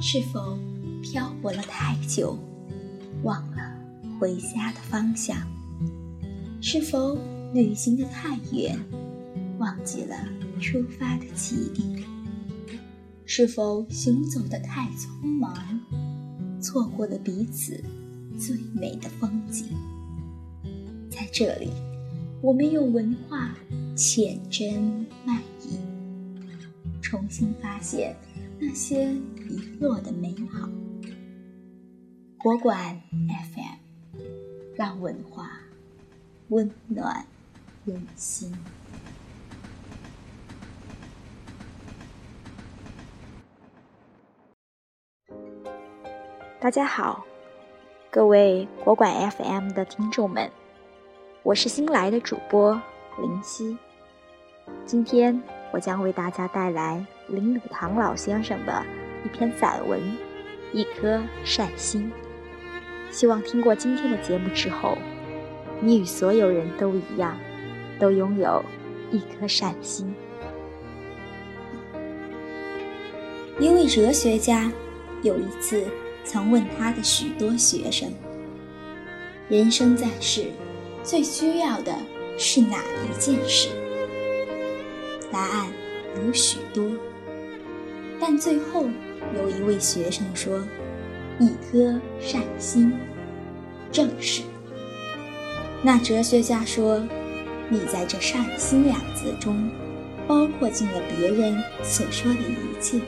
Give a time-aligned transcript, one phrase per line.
[0.00, 0.56] 是否
[1.02, 2.38] 漂泊了太久，
[3.24, 3.58] 忘了
[4.18, 5.36] 回家的方向？
[6.60, 7.18] 是否
[7.52, 8.78] 旅行的太远，
[9.58, 10.14] 忘记了
[10.60, 12.02] 出发的起点？
[13.26, 15.52] 是否行走的太匆忙，
[16.60, 17.82] 错过了彼此
[18.38, 19.66] 最美的风景？
[21.10, 21.70] 在这里，
[22.40, 23.52] 我们用文化
[23.96, 24.80] 浅斟
[25.24, 25.78] 慢意，
[27.02, 28.16] 重新发现
[28.60, 29.04] 那些
[29.48, 30.68] 遗落的美好。
[32.38, 33.00] 国馆
[33.54, 34.20] FM，
[34.74, 35.48] 让文化。
[36.48, 37.24] 温暖
[37.84, 38.52] 人心。
[46.58, 47.24] 大家好，
[48.10, 50.50] 各位国馆 FM 的听众们，
[51.42, 52.80] 我是新来的主播
[53.20, 53.76] 林夕。
[54.86, 58.84] 今天我将为大家带来林语堂老先生的
[59.24, 60.00] 一篇散文
[60.72, 62.10] 《一颗善心》，
[63.14, 64.96] 希望听过今天的节目之后。
[65.80, 67.38] 你与所有人都一样，
[68.00, 68.64] 都拥有
[69.12, 70.12] 一颗善心。
[73.60, 74.72] 一位哲学家
[75.22, 75.84] 有一次
[76.24, 78.12] 曾问他的许多学生
[79.48, 80.46] ：“人生在世，
[81.04, 81.94] 最需要的
[82.36, 83.68] 是哪一件事？”
[85.30, 85.68] 答案
[86.16, 86.90] 有许多，
[88.20, 88.86] 但最后
[89.36, 90.62] 有一位学生说
[91.38, 92.92] ：“一颗善心。”
[93.92, 94.42] 正是。
[95.82, 97.00] 那哲学家说
[97.70, 99.70] ：“你在这‘善心’两字中，
[100.26, 103.00] 包括进了别人所说的一切。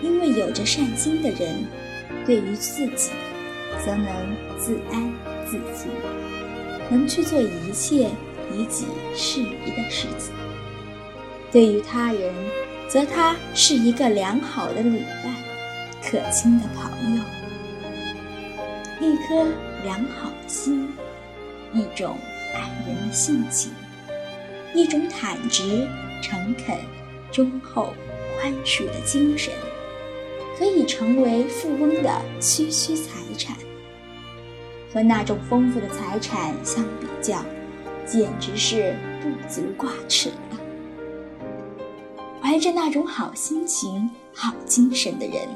[0.00, 1.64] 因为有着善心的人，
[2.24, 3.10] 对于自己，
[3.84, 4.06] 则能
[4.58, 5.12] 自安
[5.46, 5.88] 自足，
[6.90, 8.08] 能去做一切
[8.52, 10.32] 以己适宜的事情；
[11.50, 12.32] 对于他人，
[12.92, 15.34] 则他是一个良好的旅伴，
[16.02, 17.22] 可亲的朋友。
[19.00, 19.46] 一颗
[19.82, 20.90] 良好的心。”
[21.72, 22.18] 一种
[22.54, 23.72] 爱人的性情，
[24.74, 25.88] 一种坦直、
[26.20, 26.76] 诚恳、
[27.30, 27.94] 忠厚、
[28.36, 29.54] 宽恕的精神，
[30.58, 33.56] 可以成为富翁的区区财产。
[34.92, 37.42] 和那种丰富的财产相比较，
[38.04, 40.58] 简直是不足挂齿了。
[42.52, 45.48] 怀着那种好心情、好精神的人，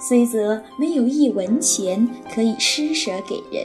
[0.00, 3.64] 虽则没有一文钱可以施舍给人。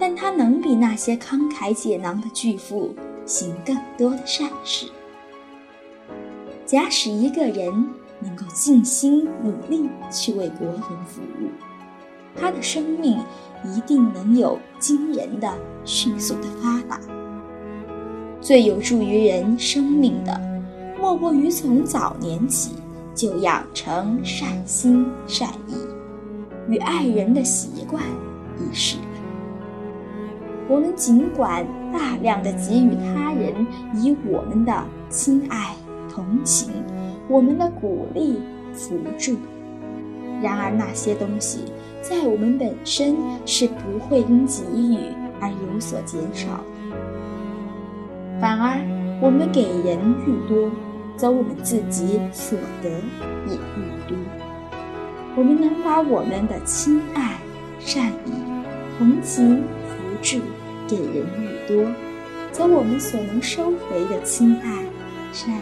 [0.00, 2.92] 但他能比那些慷慨解囊的巨富
[3.24, 4.86] 行更多的善事。
[6.66, 7.88] 假使一个人
[8.18, 11.50] 能够尽心努力去为国人服务，
[12.34, 13.16] 他的生命
[13.64, 17.00] 一定能有惊人的、迅速的发达。
[18.40, 20.53] 最有助于人生命的，
[21.04, 22.76] 莫过于从早年起
[23.14, 25.74] 就养成善心善意
[26.66, 28.02] 与爱人的习惯
[28.58, 28.96] 一事。
[30.66, 33.66] 我们尽管大量的给予他人
[33.96, 35.74] 以我们的亲爱、
[36.08, 36.70] 同情，
[37.28, 38.40] 我们的鼓励、
[38.72, 39.36] 辅助，
[40.40, 41.66] 然而那些东西
[42.00, 46.64] 在我们本身是不会因给予而有所减少的。
[48.40, 48.80] 反而，
[49.20, 50.70] 我们给人愈多，
[51.16, 52.90] 则我们自己所得
[53.48, 54.16] 也愈多。
[55.36, 57.38] 我们能把我们的亲爱、
[57.78, 58.32] 善意、
[58.98, 59.62] 同情。
[59.94, 60.38] 扶助
[60.88, 61.86] 给人愈多，
[62.50, 64.84] 则我们所能收回的亲爱、
[65.32, 65.60] 善意、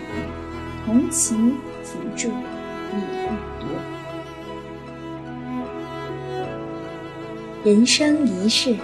[0.87, 3.67] 同情、扶助也愈多。
[7.65, 8.77] 人生一世，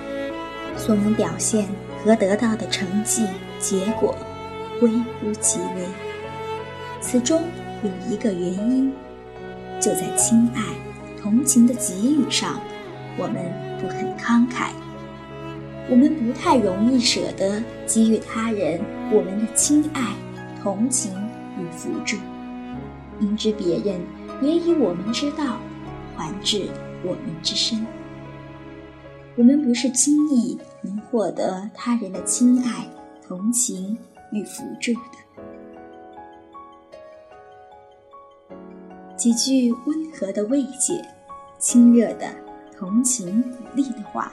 [0.77, 1.69] 所能表现
[2.05, 3.25] 和得到的成绩、
[3.61, 4.17] 结果，
[4.81, 6.08] 微乎其微。
[7.11, 7.43] 此中
[7.83, 8.93] 有一个原因，
[9.81, 10.63] 就在亲爱、
[11.19, 12.60] 同情的给予上，
[13.16, 13.51] 我们
[13.81, 14.72] 不肯慷慨。
[15.89, 18.78] 我们不太容易舍得给予他人
[19.10, 20.03] 我们的亲爱、
[20.63, 21.10] 同情
[21.59, 22.19] 与辅助，
[23.19, 23.99] 明知别人
[24.43, 25.57] 也以我们之道
[26.15, 26.69] 还治
[27.03, 27.87] 我们之身。
[29.34, 32.87] 我们不是轻易能获得他人的亲爱、
[33.27, 33.97] 同情
[34.31, 35.28] 与辅助的。
[39.18, 41.04] 几句温和的慰藉、
[41.59, 42.32] 亲热的
[42.78, 44.32] 同情鼓励的话。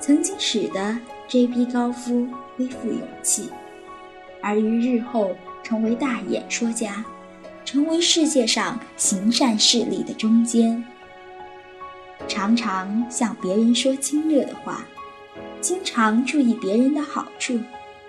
[0.00, 0.98] 曾经使得
[1.28, 1.66] J.B.
[1.66, 2.26] 高夫
[2.56, 3.50] 恢复勇气，
[4.42, 7.04] 而于日后成为大演说家，
[7.64, 10.82] 成为世界上行善事力的中间。
[12.26, 14.86] 常常向别人说亲热的话，
[15.60, 17.58] 经常注意别人的好处，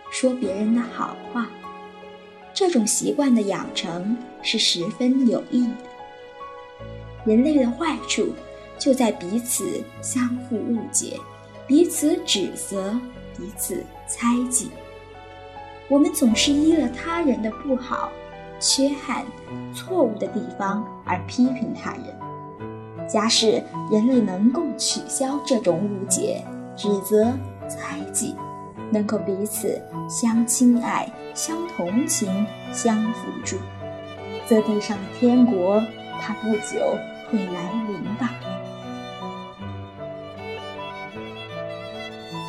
[0.09, 1.47] 说别人的好话，
[2.55, 5.73] 这种习惯的养成是十分有益的。
[7.25, 8.29] 人类的坏处
[8.79, 11.19] 就在彼此相互误解、
[11.67, 12.97] 彼此指责、
[13.37, 14.71] 彼此猜忌。
[15.89, 18.09] 我们总是依了他人的不好、
[18.57, 19.25] 缺憾、
[19.73, 22.25] 错误的地方而批评他人。
[23.05, 23.61] 假使
[23.91, 26.41] 人类能够取消这种误解、
[26.75, 27.33] 指责、
[27.67, 28.33] 猜忌，
[28.91, 33.57] 能够彼此相亲爱、相同情、相扶助，
[34.47, 35.81] 则地上的天国，
[36.21, 36.97] 它不久
[37.29, 38.31] 会来临吧。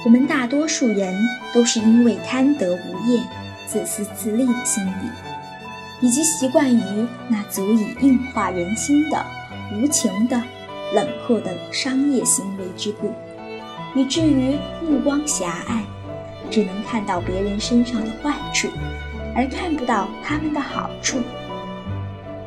[0.05, 1.17] 我们大多数人
[1.53, 3.25] 都是因为贪得无厌、
[3.67, 5.11] 自私自利的心理，
[6.01, 9.27] 以及习惯于那足以硬化人心的
[9.75, 10.41] 无情的、
[10.95, 13.13] 冷酷的商业行为之故，
[13.97, 15.83] 以至于目光狭隘。
[16.51, 18.69] 只能看到别人身上的坏处，
[19.35, 21.19] 而看不到他们的好处。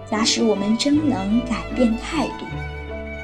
[0.09, 2.45] 假使我们真能改变态度，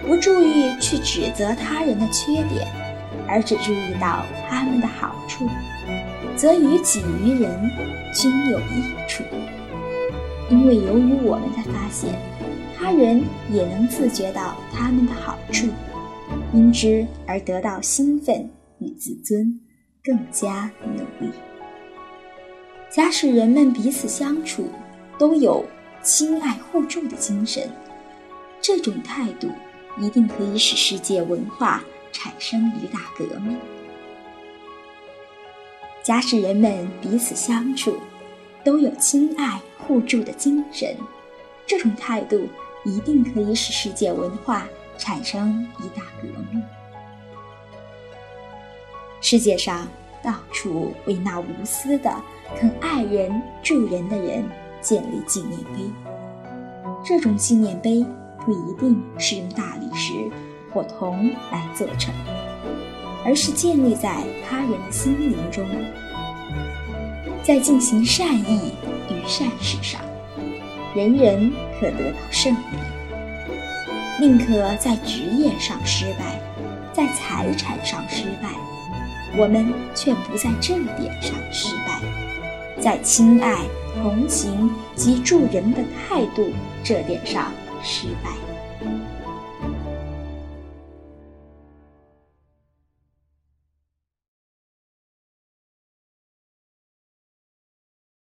[0.05, 2.67] 不注意去指责他人的缺点，
[3.27, 5.47] 而只注意到他们的好处，
[6.35, 7.71] 则于己于人
[8.13, 9.23] 均有益处。
[10.47, 12.13] 因为由于我们的发现，
[12.77, 15.67] 他人也能自觉到他们的好处，
[16.53, 19.59] 因之而得到兴奋与自尊。
[20.05, 21.33] 更加努力。
[22.89, 24.69] 假使人们彼此相处
[25.17, 25.65] 都有
[26.03, 27.69] 亲爱互助的精神，
[28.61, 29.49] 这种态度
[29.99, 33.57] 一定可以使世界文化产生一大革命。
[36.03, 37.97] 假使人们彼此相处
[38.63, 40.95] 都有亲爱互助的精神，
[41.65, 42.47] 这种态度
[42.83, 44.67] 一定可以使世界文化
[44.99, 46.63] 产生一大革命。
[49.27, 49.87] 世界上
[50.21, 52.13] 到处为那无私的、
[52.55, 54.47] 肯爱人助人的人
[54.81, 55.79] 建立纪念碑。
[57.03, 58.05] 这种纪念碑
[58.45, 60.13] 不一定是用大理石
[60.71, 62.13] 或铜来做成，
[63.25, 65.67] 而是建立在他人的心灵中，
[67.41, 68.73] 在进行善意
[69.09, 69.99] 与善事上，
[70.95, 72.77] 人人可得到胜利。
[74.21, 76.39] 宁可在职业上失败，
[76.93, 78.49] 在财产上失败。
[79.37, 82.01] 我们却不在这点上失败，
[82.79, 83.57] 在亲爱、
[84.01, 86.49] 同情及助人的态度
[86.83, 87.51] 这点上
[87.83, 88.54] 失败。